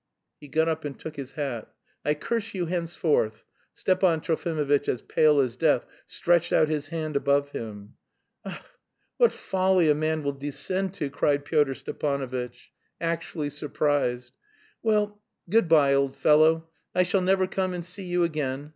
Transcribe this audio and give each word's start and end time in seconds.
He 0.39 0.47
got 0.47 0.67
up 0.67 0.83
and 0.83 0.97
took 0.97 1.15
his 1.15 1.33
hat. 1.33 1.71
"I 2.03 2.15
curse 2.15 2.55
you 2.55 2.65
henceforth!" 2.65 3.43
Stepan 3.75 4.21
Trofimovitch, 4.21 4.89
as 4.89 5.03
pale 5.03 5.39
as 5.39 5.55
death, 5.55 5.85
stretched 6.07 6.51
out 6.51 6.69
his 6.69 6.87
hand 6.89 7.15
above 7.15 7.49
him. 7.49 7.97
"Ach, 8.43 8.63
what 9.17 9.31
folly 9.31 9.91
a 9.91 9.93
man 9.93 10.23
will 10.23 10.31
descend 10.31 10.95
to!" 10.95 11.11
cried 11.11 11.45
Pyotr 11.45 11.75
Stepanovitch, 11.75 12.71
actually 12.99 13.51
surprised. 13.51 14.33
"Well, 14.81 15.21
good 15.51 15.67
bye, 15.69 15.93
old 15.93 16.17
fellow, 16.17 16.69
I 16.95 17.03
shall 17.03 17.21
never 17.21 17.45
come 17.45 17.71
and 17.75 17.85
see 17.85 18.05
you 18.05 18.23
again. 18.23 18.69